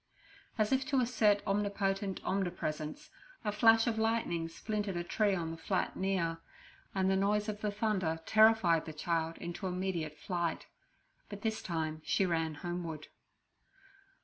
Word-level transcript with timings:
As 0.57 0.71
if 0.71 0.83
to 0.87 0.99
assert 0.99 1.43
omnipotent 1.45 2.21
omnipresence, 2.25 3.11
a 3.45 3.51
flash 3.51 3.85
of 3.85 3.99
lightning 3.99 4.49
splintered 4.49 4.97
a 4.97 5.03
tree 5.03 5.35
on 5.35 5.51
the 5.51 5.57
flat 5.57 5.95
near, 5.95 6.39
and 6.95 7.07
the 7.07 7.15
noise 7.15 7.47
of 7.47 7.61
the 7.61 7.69
thunder 7.69 8.19
terrified 8.25 8.85
the 8.85 8.93
child 8.93 9.37
into 9.37 9.67
immediate 9.67 10.17
flight; 10.17 10.65
but 11.29 11.43
this 11.43 11.61
time 11.61 12.01
she 12.03 12.25
ran 12.25 12.55
homeward. 12.55 13.09